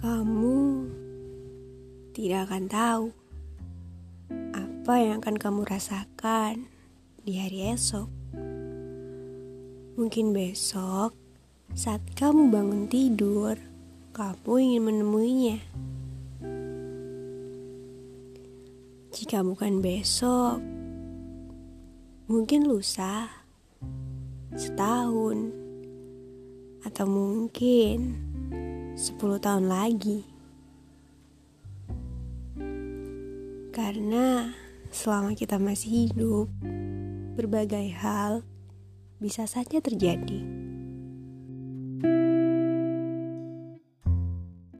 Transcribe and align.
Kamu 0.00 0.88
tidak 2.16 2.48
akan 2.48 2.64
tahu 2.72 3.12
apa 4.56 4.94
yang 4.96 5.20
akan 5.20 5.36
kamu 5.36 5.60
rasakan 5.68 6.72
di 7.20 7.36
hari 7.36 7.68
esok. 7.76 8.08
Mungkin 10.00 10.32
besok, 10.32 11.12
saat 11.76 12.00
kamu 12.16 12.48
bangun 12.48 12.88
tidur, 12.88 13.60
kamu 14.16 14.52
ingin 14.64 14.82
menemuinya. 14.88 15.60
Jika 19.12 19.44
bukan 19.44 19.84
besok, 19.84 20.64
mungkin 22.24 22.64
lusa, 22.64 23.28
setahun, 24.56 25.52
atau 26.88 27.04
mungkin 27.04 28.29
10 28.98 29.16
tahun 29.40 29.66
lagi. 29.70 30.26
Karena 33.70 34.52
selama 34.90 35.32
kita 35.38 35.56
masih 35.56 36.10
hidup, 36.10 36.46
berbagai 37.38 37.88
hal 37.96 38.44
bisa 39.22 39.48
saja 39.48 39.80
terjadi. 39.80 40.59